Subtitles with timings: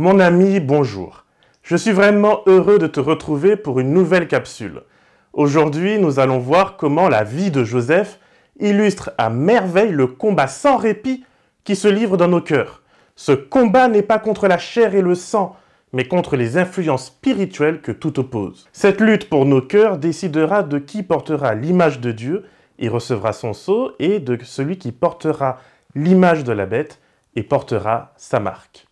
[0.00, 1.24] Mon ami, bonjour.
[1.64, 4.82] Je suis vraiment heureux de te retrouver pour une nouvelle capsule.
[5.32, 8.20] Aujourd'hui, nous allons voir comment la vie de Joseph
[8.60, 11.24] illustre à merveille le combat sans répit
[11.64, 12.84] qui se livre dans nos cœurs.
[13.16, 15.56] Ce combat n'est pas contre la chair et le sang,
[15.92, 18.68] mais contre les influences spirituelles que tout oppose.
[18.72, 22.44] Cette lutte pour nos cœurs décidera de qui portera l'image de Dieu
[22.78, 25.58] et recevra son sceau, et de celui qui portera
[25.96, 27.00] l'image de la bête
[27.34, 28.86] et portera sa marque.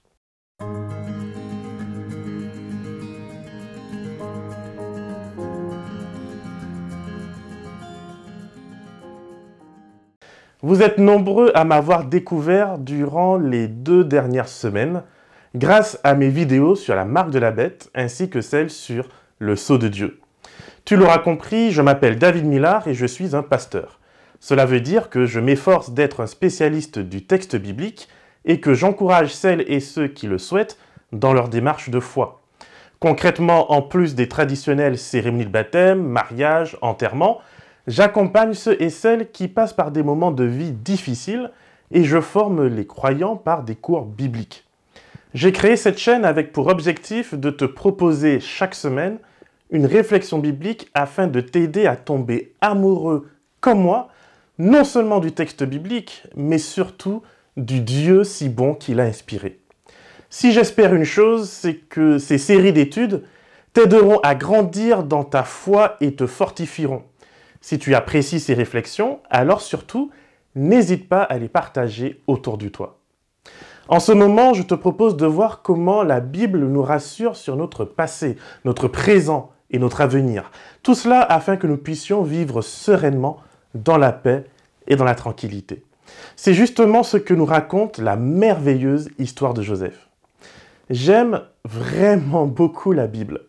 [10.66, 15.05] Vous êtes nombreux à m'avoir découvert durant les deux dernières semaines
[15.55, 19.55] grâce à mes vidéos sur la marque de la bête ainsi que celle sur le
[19.55, 20.19] sceau de Dieu.
[20.84, 24.01] Tu l'auras compris, je m'appelle David Millard et je suis un pasteur.
[24.41, 28.09] Cela veut dire que je m'efforce d'être un spécialiste du texte biblique
[28.45, 30.79] et que j'encourage celles et ceux qui le souhaitent
[31.13, 32.41] dans leur démarche de foi.
[32.98, 37.41] Concrètement, en plus des traditionnelles cérémonies de baptême, mariage, enterrement,
[37.87, 41.52] J'accompagne ceux et celles qui passent par des moments de vie difficiles
[41.92, 44.65] et je forme les croyants par des cours bibliques.
[45.34, 49.18] J'ai créé cette chaîne avec pour objectif de te proposer chaque semaine
[49.70, 53.29] une réflexion biblique afin de t'aider à tomber amoureux
[53.60, 54.09] comme moi,
[54.59, 57.23] non seulement du texte biblique, mais surtout
[57.57, 59.60] du Dieu si bon qu'il a inspiré.
[60.29, 63.23] Si j'espère une chose, c'est que ces séries d'études
[63.73, 67.03] t'aideront à grandir dans ta foi et te fortifieront.
[67.60, 70.10] Si tu apprécies ces réflexions, alors surtout,
[70.54, 72.98] n'hésite pas à les partager autour de toi.
[73.88, 77.84] En ce moment, je te propose de voir comment la Bible nous rassure sur notre
[77.84, 80.50] passé, notre présent et notre avenir.
[80.82, 83.38] Tout cela afin que nous puissions vivre sereinement
[83.75, 84.44] dans la paix
[84.88, 85.84] et dans la tranquillité.
[86.34, 90.08] C'est justement ce que nous raconte la merveilleuse histoire de Joseph.
[90.91, 93.42] J'aime vraiment beaucoup la Bible.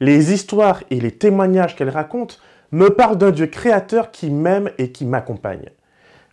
[0.00, 2.40] Les histoires et les témoignages qu'elle raconte
[2.72, 5.70] me parle d'un Dieu créateur qui m'aime et qui m'accompagne.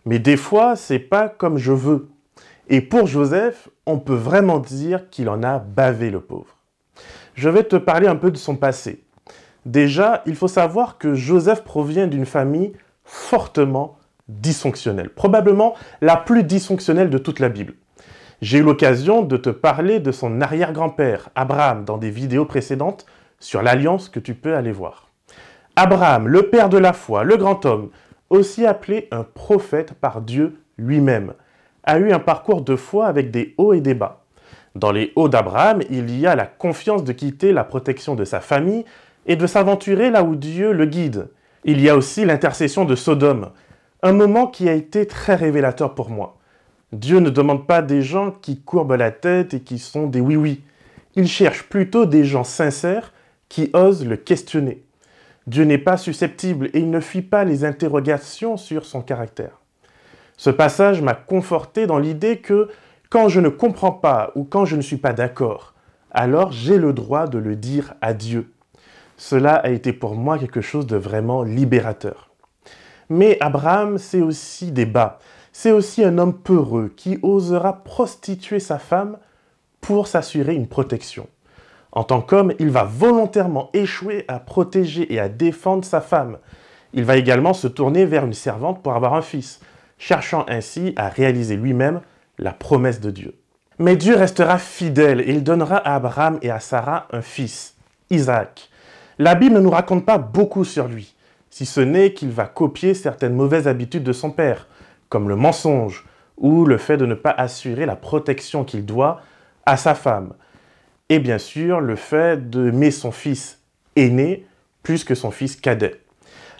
[0.04, 2.08] Mais des fois, c'est pas comme je veux.
[2.68, 6.56] Et pour Joseph, on peut vraiment dire qu'il en a bavé le pauvre.
[7.34, 9.04] Je vais te parler un peu de son passé.
[9.64, 12.72] Déjà, il faut savoir que Joseph provient d'une famille
[13.04, 13.98] fortement
[14.28, 17.74] dysfonctionnelle, probablement la plus dysfonctionnelle de toute la Bible.
[18.42, 23.06] J'ai eu l'occasion de te parler de son arrière-grand-père, Abraham, dans des vidéos précédentes
[23.40, 25.05] sur l'alliance que tu peux aller voir.
[25.78, 27.90] Abraham, le père de la foi, le grand homme,
[28.30, 31.34] aussi appelé un prophète par Dieu lui-même,
[31.84, 34.24] a eu un parcours de foi avec des hauts et des bas.
[34.74, 38.40] Dans les hauts d'Abraham, il y a la confiance de quitter la protection de sa
[38.40, 38.86] famille
[39.26, 41.28] et de s'aventurer là où Dieu le guide.
[41.64, 43.50] Il y a aussi l'intercession de Sodome,
[44.02, 46.38] un moment qui a été très révélateur pour moi.
[46.92, 50.62] Dieu ne demande pas des gens qui courbent la tête et qui sont des oui-oui.
[51.16, 53.12] Il cherche plutôt des gens sincères
[53.50, 54.85] qui osent le questionner.
[55.46, 59.60] Dieu n'est pas susceptible et il ne fuit pas les interrogations sur son caractère.
[60.36, 62.68] Ce passage m'a conforté dans l'idée que
[63.10, 65.74] quand je ne comprends pas ou quand je ne suis pas d'accord,
[66.10, 68.50] alors j'ai le droit de le dire à Dieu.
[69.16, 72.30] Cela a été pour moi quelque chose de vraiment libérateur.
[73.08, 75.20] Mais Abraham, c'est aussi des bas.
[75.52, 79.16] C'est aussi un homme peureux qui osera prostituer sa femme
[79.80, 81.28] pour s'assurer une protection.
[81.96, 86.36] En tant qu'homme, il va volontairement échouer à protéger et à défendre sa femme.
[86.92, 89.60] Il va également se tourner vers une servante pour avoir un fils,
[89.96, 92.02] cherchant ainsi à réaliser lui-même
[92.38, 93.34] la promesse de Dieu.
[93.78, 97.76] Mais Dieu restera fidèle et il donnera à Abraham et à Sarah un fils,
[98.10, 98.68] Isaac.
[99.18, 101.14] La Bible ne nous raconte pas beaucoup sur lui,
[101.48, 104.68] si ce n'est qu'il va copier certaines mauvaises habitudes de son père,
[105.08, 106.04] comme le mensonge
[106.36, 109.22] ou le fait de ne pas assurer la protection qu'il doit
[109.64, 110.34] à sa femme,
[111.08, 113.60] et bien sûr le fait d'aimer son fils
[113.94, 114.46] aîné
[114.82, 116.00] plus que son fils cadet.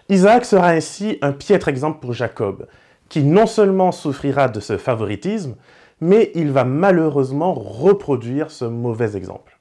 [0.08, 2.66] Isaac sera ainsi un piètre exemple pour Jacob,
[3.08, 5.56] qui non seulement souffrira de ce favoritisme,
[6.00, 9.58] mais il va malheureusement reproduire ce mauvais exemple.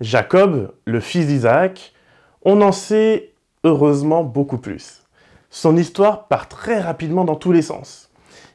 [0.00, 1.92] Jacob, le fils d'Isaac,
[2.42, 3.32] on en sait
[3.64, 5.02] heureusement beaucoup plus.
[5.50, 8.10] Son histoire part très rapidement dans tous les sens.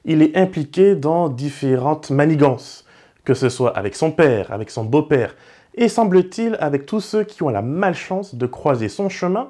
[0.05, 2.82] Il est impliqué dans différentes manigances,
[3.25, 5.35] que ce soit avec son père, avec son beau-père,
[5.75, 9.49] et semble-t-il avec tous ceux qui ont la malchance de croiser son chemin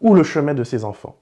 [0.00, 1.16] ou le chemin de ses enfants.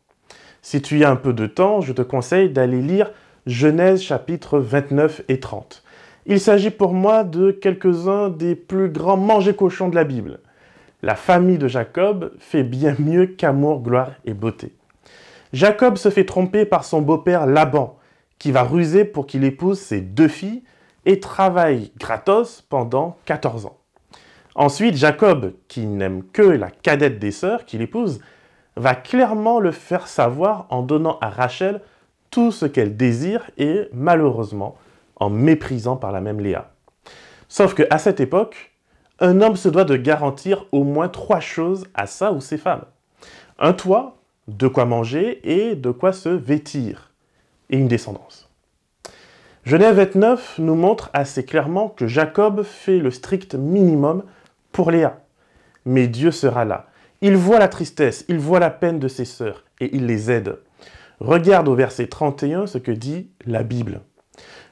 [0.62, 3.10] Si tu as un peu de temps, je te conseille d'aller lire
[3.46, 5.82] Genèse chapitre 29 et 30.
[6.26, 10.38] Il s'agit pour moi de quelques-uns des plus grands mangés cochons de la Bible.
[11.02, 14.72] La famille de Jacob fait bien mieux qu'amour, gloire et beauté.
[15.52, 17.98] Jacob se fait tromper par son beau-père Laban,
[18.38, 20.62] qui va ruser pour qu'il épouse ses deux filles
[21.04, 23.78] et travaille gratos pendant 14 ans.
[24.54, 28.20] Ensuite, Jacob, qui n'aime que la cadette des sœurs qu'il épouse,
[28.76, 31.80] va clairement le faire savoir en donnant à Rachel
[32.30, 34.76] tout ce qu'elle désire et malheureusement
[35.16, 36.70] en méprisant par la même Léa.
[37.48, 38.72] Sauf qu'à cette époque,
[39.20, 42.84] un homme se doit de garantir au moins trois choses à sa ou ses femmes.
[43.58, 44.16] Un toit,
[44.48, 47.12] de quoi manger et de quoi se vêtir,
[47.70, 48.41] et une descendance.
[49.64, 54.24] Genève 29 nous montre assez clairement que Jacob fait le strict minimum
[54.72, 55.20] pour Léa.
[55.86, 56.86] Mais Dieu sera là.
[57.20, 60.58] Il voit la tristesse, il voit la peine de ses sœurs et il les aide.
[61.20, 64.00] Regarde au verset 31 ce que dit la Bible.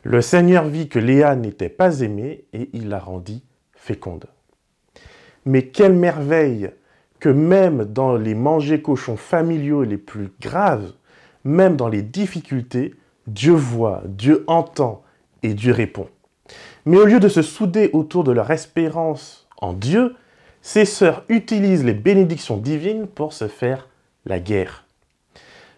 [0.02, 3.44] Le Seigneur vit que Léa n'était pas aimée et il la rendit
[3.74, 4.24] féconde.
[5.44, 6.70] Mais quelle merveille
[7.20, 10.94] que même dans les manger cochons familiaux les plus graves,
[11.44, 12.94] même dans les difficultés,
[13.26, 15.02] Dieu voit, Dieu entend
[15.42, 16.08] et Dieu répond.
[16.84, 20.16] Mais au lieu de se souder autour de leur espérance en Dieu,
[20.62, 23.88] ces sœurs utilisent les bénédictions divines pour se faire
[24.26, 24.84] la guerre.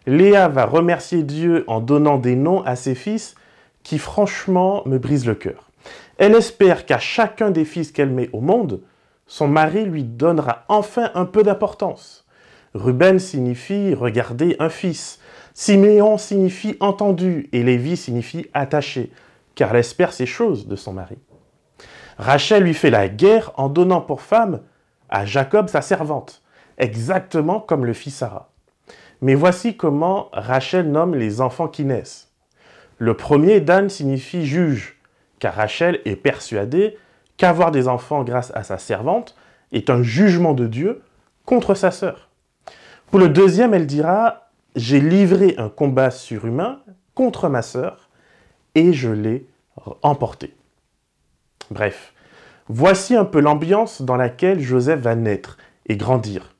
[0.06, 3.36] Léa va remercier Dieu en donnant des noms à ses fils
[3.82, 5.70] qui franchement me brisent le cœur.
[6.18, 8.80] Elle espère qu'à chacun des fils qu'elle met au monde,
[9.26, 12.26] son mari lui donnera enfin un peu d'importance.
[12.74, 15.20] Ruben signifie regarder un fils.
[15.54, 19.12] Siméon signifie entendu et Lévi signifie attaché,
[19.54, 21.18] car elle espère ces choses de son mari.
[22.18, 24.60] Rachel lui fait la guerre en donnant pour femme
[25.08, 26.42] à Jacob sa servante,
[26.78, 28.50] exactement comme le fit Sarah.
[29.20, 32.32] Mais voici comment Rachel nomme les enfants qui naissent.
[32.98, 34.98] Le premier, Dan, signifie juge,
[35.38, 36.96] car Rachel est persuadée
[37.36, 39.36] qu'avoir des enfants grâce à sa servante
[39.72, 41.02] est un jugement de Dieu
[41.44, 42.28] contre sa sœur.
[43.10, 46.80] Pour le deuxième, elle dira J'ai livré un combat surhumain
[47.14, 48.08] contre ma sœur
[48.74, 49.46] et je l'ai
[50.02, 50.54] emporté.
[51.70, 52.14] Bref,
[52.68, 56.54] voici un peu l'ambiance dans laquelle Joseph va naître et grandir.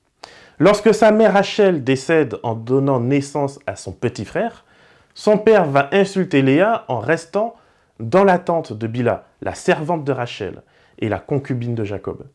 [0.58, 4.66] Lorsque sa mère Rachel décède en donnant naissance à son petit frère,
[5.14, 7.56] son père va insulter Léa en restant
[7.98, 10.62] dans la tente de Bila, la servante de Rachel
[10.98, 12.26] et la concubine de Jacob.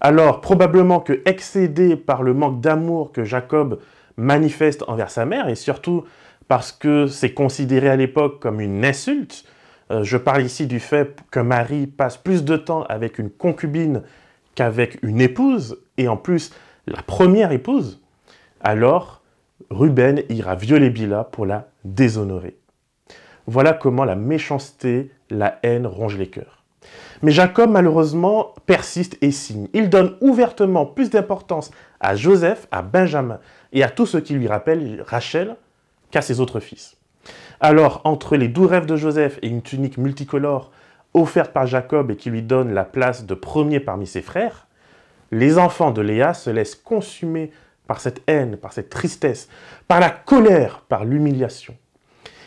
[0.00, 3.80] Alors, probablement que, excédé par le manque d'amour que Jacob
[4.16, 6.04] manifeste envers sa mère, et surtout
[6.48, 9.44] parce que c'est considéré à l'époque comme une insulte,
[9.90, 14.02] euh, je parle ici du fait que Marie passe plus de temps avec une concubine
[14.54, 16.52] qu'avec une épouse, et en plus
[16.86, 18.00] la première épouse,
[18.60, 19.22] alors
[19.70, 22.56] Ruben ira violer Bila pour la déshonorer.
[23.46, 26.64] Voilà comment la méchanceté, la haine ronge les cœurs.
[27.22, 29.68] Mais Jacob, malheureusement, persiste et signe.
[29.72, 31.70] Il donne ouvertement plus d'importance
[32.00, 33.38] à Joseph, à Benjamin
[33.74, 35.56] et à tout ce qui lui rappelle Rachel
[36.10, 36.96] qu'à ses autres fils.
[37.60, 40.70] Alors, entre les doux rêves de Joseph et une tunique multicolore
[41.12, 44.66] offerte par Jacob et qui lui donne la place de premier parmi ses frères,
[45.30, 47.50] les enfants de Léa se laissent consumer
[47.86, 49.48] par cette haine, par cette tristesse,
[49.88, 51.76] par la colère, par l'humiliation.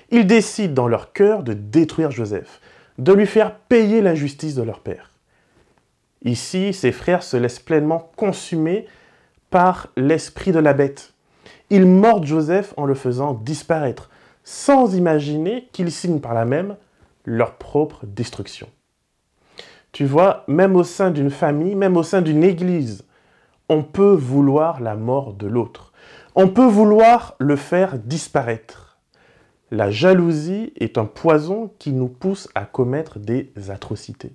[0.10, 2.62] Ils décident dans leur cœur de détruire Joseph,
[2.98, 5.12] de lui faire payer l'injustice de leur père.
[6.24, 8.88] Ici, ses frères se laissent pleinement consumer
[9.50, 11.14] par l'esprit de la bête.
[11.70, 14.10] Ils mordent Joseph en le faisant disparaître,
[14.44, 16.76] sans imaginer qu'ils signent par là même
[17.26, 18.68] leur propre destruction.
[19.92, 23.04] Tu vois, même au sein d'une famille, même au sein d'une église,
[23.70, 25.92] on peut vouloir la mort de l'autre.
[26.36, 28.98] On peut vouloir le faire disparaître.
[29.72, 34.32] La jalousie est un poison qui nous pousse à commettre des atrocités.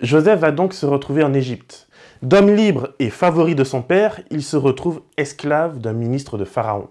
[0.00, 1.88] Joseph va donc se retrouver en Égypte.
[2.22, 6.88] D'homme libre et favori de son père, il se retrouve esclave d'un ministre de Pharaon.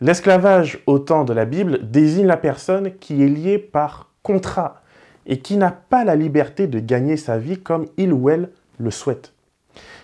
[0.00, 4.82] L'esclavage au temps de la Bible désigne la personne qui est liée par contrat
[5.24, 8.90] et qui n'a pas la liberté de gagner sa vie comme il ou elle le
[8.90, 9.32] souhaite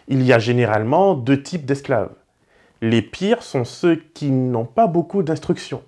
[0.09, 2.11] il y a généralement deux types d'esclaves.
[2.81, 5.83] Les pires sont ceux qui n'ont pas beaucoup d'instruction.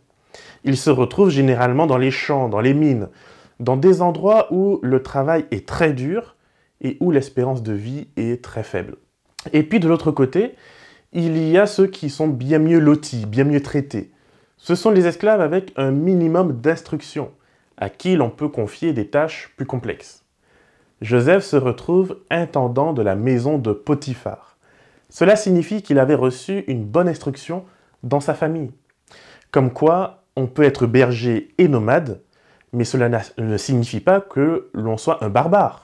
[0.64, 3.08] Ils se retrouvent généralement dans les champs, dans les mines,
[3.60, 6.33] dans des endroits où le travail est très dur
[6.84, 8.96] et où l'espérance de vie est très faible.
[9.52, 10.54] Et puis de l'autre côté,
[11.12, 14.12] il y a ceux qui sont bien mieux lotis, bien mieux traités.
[14.56, 17.30] Ce sont les esclaves avec un minimum d'instruction,
[17.76, 20.24] à qui l'on peut confier des tâches plus complexes.
[21.00, 24.56] Joseph se retrouve intendant de la maison de Potiphar.
[25.08, 27.64] Cela signifie qu'il avait reçu une bonne instruction
[28.02, 28.70] dans sa famille.
[29.50, 32.20] Comme quoi, on peut être berger et nomade,
[32.72, 35.83] mais cela ne signifie pas que l'on soit un barbare.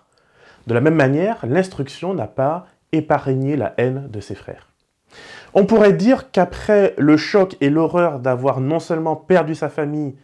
[0.67, 4.69] De la même manière, l'instruction n'a pas épargné la haine de ses frères.
[5.55, 10.14] On pourrait dire qu'après le choc et l'horreur d'avoir non seulement perdu sa famille,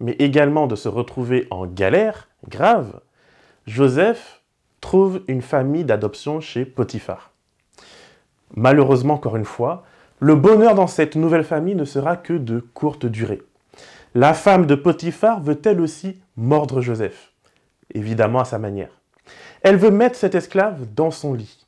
[0.00, 3.00] mais également de se retrouver en galère grave,
[3.66, 4.42] Joseph
[4.80, 7.32] trouve une famille d'adoption chez Potiphar.
[8.54, 9.84] Malheureusement, encore une fois,
[10.20, 13.42] le bonheur dans cette nouvelle famille ne sera que de courte durée.
[14.14, 17.32] La femme de Potiphar veut elle aussi mordre Joseph,
[17.94, 19.00] évidemment à sa manière.
[19.64, 21.66] Elle veut mettre cet esclave dans son lit.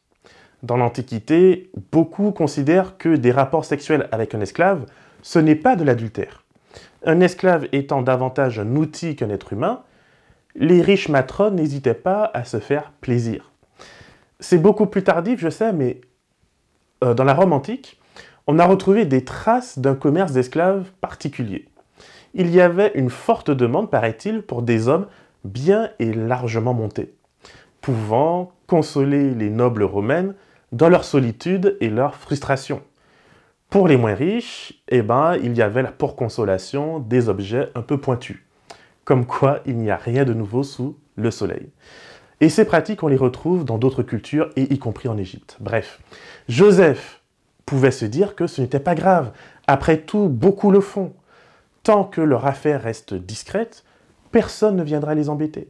[0.63, 4.85] Dans l'Antiquité, beaucoup considèrent que des rapports sexuels avec un esclave,
[5.23, 6.45] ce n'est pas de l'adultère.
[7.07, 9.83] Un esclave étant davantage un outil qu'un être humain,
[10.55, 13.51] les riches matrones n'hésitaient pas à se faire plaisir.
[14.41, 16.03] C'est beaucoup plus tardif, je sais, mais
[17.03, 17.99] euh, dans la Rome antique,
[18.47, 21.67] on a retrouvé des traces d'un commerce d'esclaves particulier.
[22.35, 25.07] Il y avait une forte demande, paraît-il, pour des hommes
[25.45, 27.17] bien et largement montés
[27.87, 30.35] pouvant consoler les nobles romaines
[30.73, 32.83] dans leur solitude et leur frustration.
[33.71, 37.97] Pour les moins riches, eh ben, il y avait pour consolation des objets un peu
[37.97, 38.45] pointus.
[39.05, 41.69] Comme quoi, il n'y a rien de nouveau sous le soleil.
[42.41, 45.57] Et ces pratiques, on les retrouve dans d'autres cultures, et y compris en Égypte.
[45.61, 46.01] Bref,
[46.49, 47.23] Joseph
[47.67, 49.31] pouvait se dire que ce n'était pas grave.
[49.69, 51.13] Après tout, beaucoup le font.
[51.85, 53.85] Tant que leur affaire reste discrète,
[54.33, 55.69] personne ne viendra les embêter.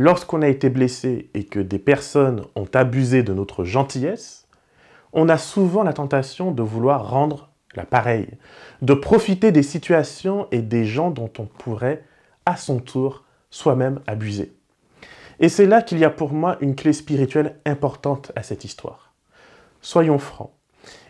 [0.00, 4.46] Lorsqu'on a été blessé et que des personnes ont abusé de notre gentillesse,
[5.12, 8.28] on a souvent la tentation de vouloir rendre la pareille,
[8.80, 12.04] de profiter des situations et des gens dont on pourrait,
[12.46, 14.52] à son tour, soi-même abuser.
[15.40, 19.12] Et c'est là qu'il y a pour moi une clé spirituelle importante à cette histoire.
[19.80, 20.52] Soyons francs.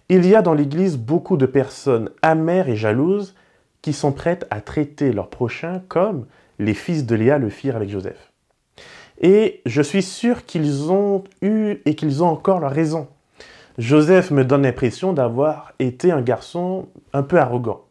[0.08, 3.34] Il y a dans l'Église beaucoup de personnes amères et jalouses
[3.82, 6.24] qui sont prêtes à traiter leurs prochains comme
[6.58, 8.27] les fils de Léa le firent avec Joseph.
[9.20, 13.08] Et je suis sûr qu'ils ont eu et qu'ils ont encore leur raison.
[13.76, 17.84] Joseph me donne l'impression d'avoir été un garçon un peu arrogant.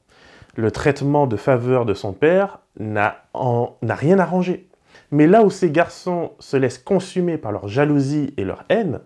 [0.56, 3.24] Le traitement de faveur de son père n'a
[3.84, 4.68] rien arrangé.
[5.12, 9.00] Mais là où ces garçons se laissent consumer par leur jalousie et leur haine,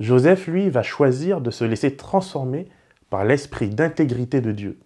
[0.00, 2.68] Joseph, lui, va choisir de se laisser transformer
[3.10, 4.78] par l'esprit d'intégrité de Dieu.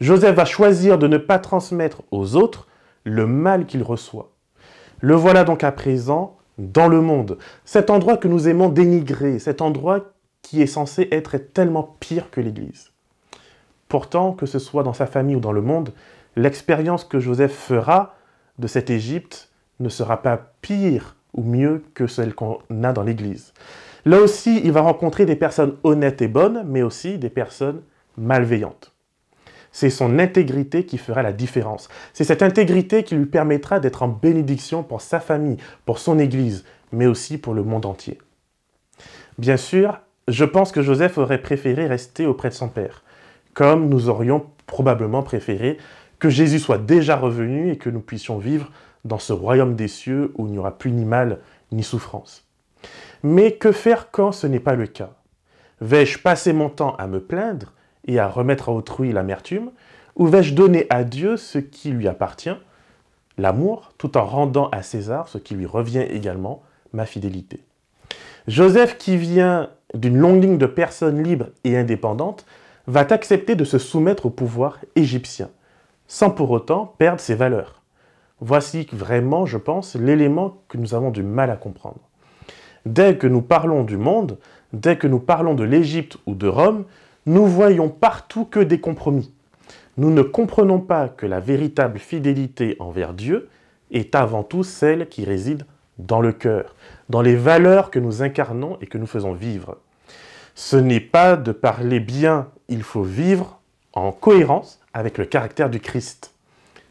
[0.00, 2.68] Joseph va choisir de ne pas transmettre aux autres
[3.04, 4.33] le mal qu'il reçoit.
[5.04, 9.60] Le voilà donc à présent dans le monde, cet endroit que nous aimons dénigrer, cet
[9.60, 10.00] endroit
[10.40, 12.90] qui est censé être tellement pire que l'Église.
[13.88, 15.92] Pourtant, que ce soit dans sa famille ou dans le monde,
[16.36, 18.14] l'expérience que Joseph fera
[18.58, 23.52] de cette Égypte ne sera pas pire ou mieux que celle qu'on a dans l'Église.
[24.06, 27.82] Là aussi, il va rencontrer des personnes honnêtes et bonnes, mais aussi des personnes
[28.16, 28.93] malveillantes.
[29.74, 31.88] C'est son intégrité qui fera la différence.
[32.12, 36.64] C'est cette intégrité qui lui permettra d'être en bénédiction pour sa famille, pour son Église,
[36.92, 38.18] mais aussi pour le monde entier.
[39.36, 43.02] Bien sûr, je pense que Joseph aurait préféré rester auprès de son Père,
[43.52, 45.78] comme nous aurions probablement préféré
[46.20, 48.70] que Jésus soit déjà revenu et que nous puissions vivre
[49.04, 51.40] dans ce royaume des cieux où il n'y aura plus ni mal
[51.72, 52.46] ni souffrance.
[53.24, 55.10] Mais que faire quand ce n'est pas le cas?
[55.80, 57.72] Vais-je passer mon temps à me plaindre?
[58.06, 59.70] Et à remettre à autrui l'amertume
[60.16, 62.56] Ou vais-je donner à Dieu ce qui lui appartient,
[63.38, 67.60] l'amour, tout en rendant à César ce qui lui revient également, ma fidélité
[68.46, 72.44] Joseph, qui vient d'une longue ligne de personnes libres et indépendantes,
[72.86, 75.48] va accepter de se soumettre au pouvoir égyptien,
[76.06, 77.82] sans pour autant perdre ses valeurs.
[78.40, 82.00] Voici vraiment, je pense, l'élément que nous avons du mal à comprendre.
[82.84, 84.38] Dès que nous parlons du monde,
[84.74, 86.84] dès que nous parlons de l'Égypte ou de Rome,
[87.26, 89.32] nous voyons partout que des compromis.
[89.96, 93.48] Nous ne comprenons pas que la véritable fidélité envers Dieu
[93.90, 95.64] est avant tout celle qui réside
[95.98, 96.74] dans le cœur,
[97.08, 99.78] dans les valeurs que nous incarnons et que nous faisons vivre.
[100.54, 103.60] Ce n'est pas de parler bien, il faut vivre
[103.92, 106.34] en cohérence avec le caractère du Christ.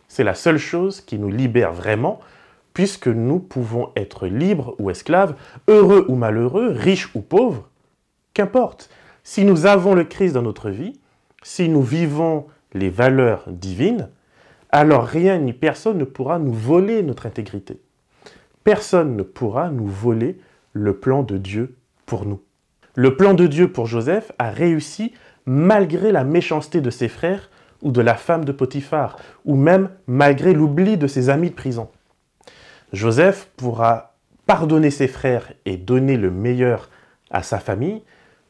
[0.08, 2.20] C'est la seule chose qui nous libère vraiment,
[2.74, 5.36] puisque nous pouvons être libres ou esclaves,
[5.68, 7.68] heureux ou malheureux, riches ou pauvres,
[8.34, 8.90] qu'importe.
[9.24, 11.00] Si nous avons le Christ dans notre vie,
[11.44, 14.10] si nous vivons les valeurs divines,
[14.70, 17.80] alors rien ni personne ne pourra nous voler notre intégrité.
[18.66, 20.40] Personne ne pourra nous voler
[20.74, 22.42] le plan de Dieu pour nous.
[22.96, 25.14] Le plan de Dieu pour Joseph a réussi
[25.46, 27.50] malgré la méchanceté de ses frères
[27.82, 31.90] ou de la femme de Potiphar, ou même malgré l'oubli de ses amis de prison.
[32.92, 34.16] Joseph pourra
[34.46, 36.90] pardonner ses frères et donner le meilleur
[37.30, 38.04] à sa famille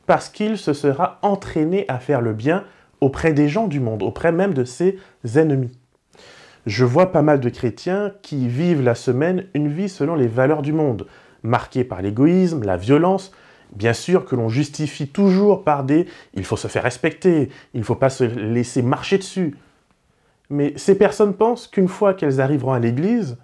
[0.05, 2.65] parce qu'il se sera entraîné à faire le bien
[3.01, 4.97] auprès des gens du monde, auprès même de ses
[5.35, 5.71] ennemis.
[6.65, 10.61] Je vois pas mal de chrétiens qui vivent la semaine une vie selon les valeurs
[10.61, 11.07] du monde,
[11.43, 13.33] marquée par l'égoïsme, la violence,
[13.75, 17.85] bien sûr que l'on justifie toujours par des il faut se faire respecter, il ne
[17.85, 19.57] faut pas se laisser marcher dessus.
[20.49, 23.37] Mais ces personnes pensent qu'une fois qu'elles arriveront à l'église,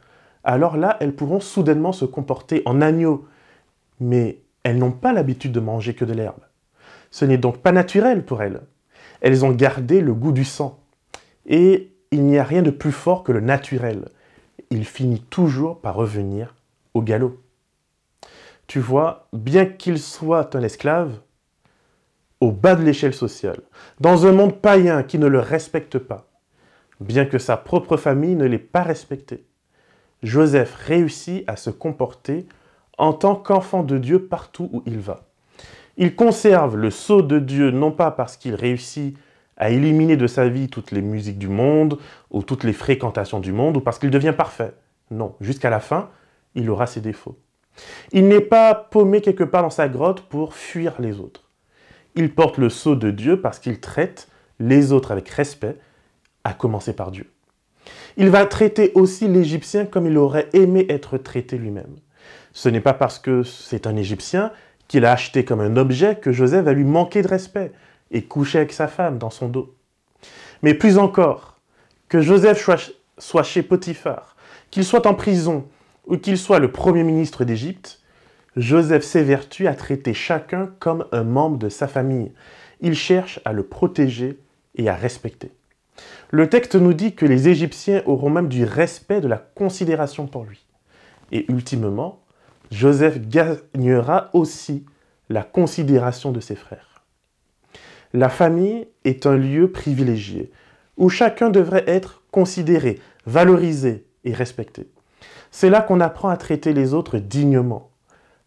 [0.43, 3.27] alors là, elles pourront soudainement se comporter en agneau.
[3.99, 6.39] Mais elles n'ont pas l'habitude de manger que de l'herbe.
[7.11, 8.61] Ce n'est donc pas naturel pour elles.
[9.21, 10.79] Elles ont gardé le goût du sang.
[11.45, 14.09] Et il n'y a rien de plus fort que le naturel.
[14.69, 16.55] Il finit toujours par revenir
[16.93, 17.41] au galop.
[18.67, 21.19] Tu vois, bien qu'il soit un esclave,
[22.39, 23.61] au bas de l'échelle sociale,
[23.99, 26.29] dans un monde païen qui ne le respecte pas,
[26.99, 29.45] bien que sa propre famille ne l'ait pas respecté,
[30.23, 32.45] Joseph réussit à se comporter
[32.97, 35.28] en tant qu'enfant de Dieu partout où il va.
[36.01, 39.17] Il conserve le sceau de Dieu non pas parce qu'il réussit
[39.57, 41.99] à éliminer de sa vie toutes les musiques du monde
[42.31, 44.73] ou toutes les fréquentations du monde ou parce qu'il devient parfait.
[45.11, 46.09] Non, jusqu'à la fin,
[46.55, 47.37] il aura ses défauts.
[48.13, 51.49] Il n'est pas paumé quelque part dans sa grotte pour fuir les autres.
[52.15, 54.29] Il porte le sceau de Dieu parce qu'il traite
[54.59, 55.75] les autres avec respect,
[56.45, 57.29] à commencer par Dieu.
[58.15, 61.97] Il va traiter aussi l'Égyptien comme il aurait aimé être traité lui-même.
[62.53, 64.53] Ce n'est pas parce que c'est un Égyptien
[64.89, 67.71] qu'il a acheté comme un objet que Joseph va lui manquer de respect
[68.11, 69.73] et coucher avec sa femme dans son dos.
[70.61, 71.57] Mais plus encore,
[72.09, 72.67] que Joseph
[73.17, 74.35] soit chez Potiphar,
[74.71, 75.65] qu'il soit en prison
[76.07, 78.01] ou qu'il soit le premier ministre d'Égypte,
[78.57, 82.31] Joseph s'évertue à traiter chacun comme un membre de sa famille.
[82.81, 84.39] Il cherche à le protéger
[84.75, 85.51] et à respecter.
[86.31, 90.45] Le texte nous dit que les Égyptiens auront même du respect, de la considération pour
[90.45, 90.65] lui.
[91.31, 92.18] Et ultimement,
[92.71, 94.85] Joseph gagnera aussi
[95.29, 97.03] la considération de ses frères.
[98.13, 100.51] La famille est un lieu privilégié
[100.97, 104.89] où chacun devrait être considéré, valorisé et respecté.
[105.51, 107.89] C'est là qu'on apprend à traiter les autres dignement.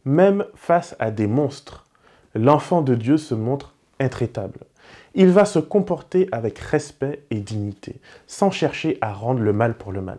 [0.05, 1.87] Même face à des monstres,
[2.35, 4.61] l'enfant de Dieu se montre intraitable.
[5.15, 9.93] Il va se comporter avec respect et dignité, sans chercher à rendre le mal pour
[9.93, 10.19] le mal.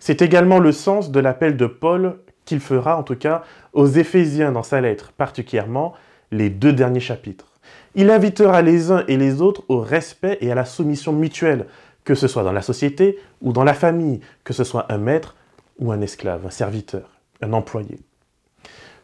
[0.00, 3.42] C'est également le sens de l'appel de Paul qu'il fera en tout cas
[3.74, 5.92] aux Éphésiens dans sa lettre, particulièrement
[6.30, 7.52] les deux derniers chapitres.
[7.94, 11.66] Il invitera les uns et les autres au respect et à la soumission mutuelle,
[12.04, 15.36] que ce soit dans la société ou dans la famille, que ce soit un maître
[15.78, 17.10] ou un esclave, un serviteur,
[17.42, 17.98] un employé.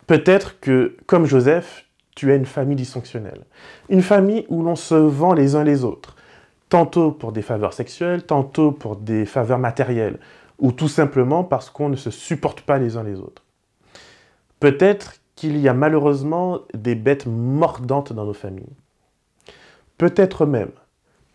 [0.07, 3.43] Peut-être que, comme Joseph, tu as une famille dysfonctionnelle.
[3.89, 6.17] Une famille où l'on se vend les uns les autres,
[6.69, 10.19] tantôt pour des faveurs sexuelles, tantôt pour des faveurs matérielles,
[10.59, 13.43] ou tout simplement parce qu'on ne se supporte pas les uns les autres.
[14.61, 18.77] Peut-être qu'il y a malheureusement des bêtes mordantes dans nos familles.
[19.99, 20.71] Peut-être même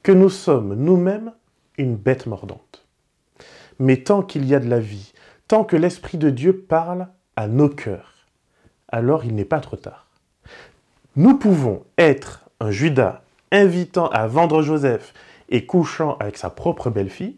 [0.03, 1.33] que nous sommes nous-mêmes
[1.77, 2.85] une bête mordante.
[3.79, 5.13] Mais tant qu'il y a de la vie,
[5.47, 8.13] tant que l'Esprit de Dieu parle à nos cœurs,
[8.87, 10.07] alors il n'est pas trop tard.
[11.15, 15.13] Nous pouvons être un Judas invitant à vendre Joseph
[15.49, 17.37] et couchant avec sa propre belle-fille,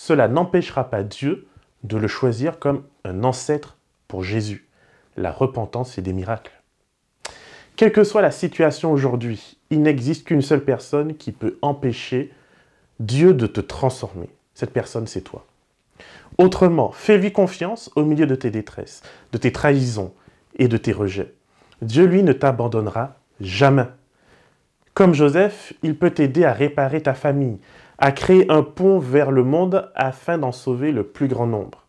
[0.00, 1.46] cela n'empêchera pas Dieu
[1.84, 3.76] de le choisir comme un ancêtre
[4.08, 4.66] pour Jésus,
[5.18, 6.58] la repentance et des miracles.
[7.76, 12.32] Quelle que soit la situation aujourd'hui, il n'existe qu'une seule personne qui peut empêcher
[12.98, 14.30] Dieu de te transformer.
[14.54, 15.44] Cette personne, c'est toi.
[16.38, 20.14] Autrement, fais-lui confiance au milieu de tes détresses, de tes trahisons
[20.56, 21.34] et de tes rejets.
[21.82, 23.88] Dieu, lui, ne t'abandonnera jamais.
[24.94, 27.58] Comme Joseph, il peut t'aider à réparer ta famille,
[28.00, 31.86] à créer un pont vers le monde afin d'en sauver le plus grand nombre.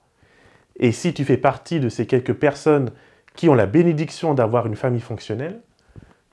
[0.75, 2.91] Et si tu fais partie de ces quelques personnes
[3.35, 5.61] qui ont la bénédiction d'avoir une famille fonctionnelle,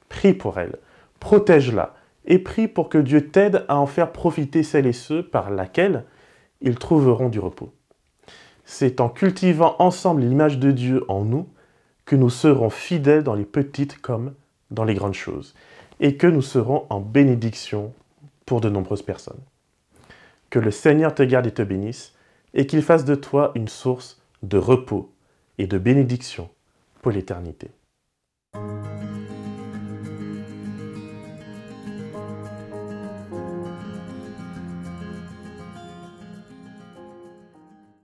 [0.09, 0.77] prie pour elle,
[1.21, 5.51] protège-la et prie pour que Dieu t'aide à en faire profiter celles et ceux par
[5.51, 6.05] laquelle
[6.61, 7.73] ils trouveront du repos.
[8.65, 11.49] C'est en cultivant ensemble l'image de Dieu en nous
[12.05, 14.35] que nous serons fidèles dans les petites comme
[14.71, 15.55] dans les grandes choses,
[16.01, 17.93] et que nous serons en bénédiction
[18.45, 19.41] pour de nombreuses personnes.
[20.51, 22.15] Que le Seigneur te garde et te bénisse,
[22.55, 25.13] et qu'il fasse de toi une source de repos
[25.59, 26.49] et de bénédiction
[27.03, 27.71] pour l'éternité.